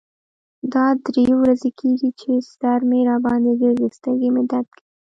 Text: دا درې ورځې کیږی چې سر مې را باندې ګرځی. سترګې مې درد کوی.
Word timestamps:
دا 0.73 0.85
درې 1.05 1.25
ورځې 1.41 1.69
کیږی 1.79 2.09
چې 2.19 2.31
سر 2.53 2.79
مې 2.89 2.99
را 3.09 3.17
باندې 3.25 3.51
ګرځی. 3.61 3.87
سترګې 3.97 4.29
مې 4.33 4.43
درد 4.51 4.69
کوی. 4.77 4.85